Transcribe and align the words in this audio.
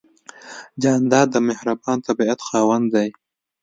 جانداد 0.81 1.27
د 1.31 1.35
مهربان 1.49 1.97
طبیعت 2.07 2.39
خاوند 2.47 2.85
دی. 2.93 3.09